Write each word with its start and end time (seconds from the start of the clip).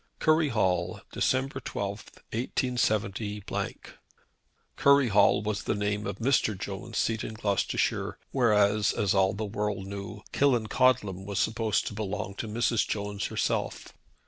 "CURRY 0.17 0.49
HALL, 0.49 1.01
_December 1.13 1.63
12, 1.63 2.05
187_." 2.33 3.11
Curry 4.75 5.09
Hall 5.09 5.43
was 5.43 5.61
the 5.61 5.75
name 5.75 6.07
of 6.07 6.17
Mr. 6.17 6.57
Jones' 6.57 6.97
seat 6.97 7.23
in 7.23 7.35
Gloucestershire, 7.35 8.17
whereas, 8.31 8.93
as 8.93 9.13
all 9.13 9.33
the 9.33 9.45
world 9.45 9.85
knew, 9.85 10.23
Killancodlem 10.33 11.23
was 11.27 11.37
supposed 11.37 11.85
to 11.85 11.93
belong 11.93 12.33
to 12.39 12.47
Mrs. 12.47 12.87
Jones 12.87 13.27
herself. 13.27 13.93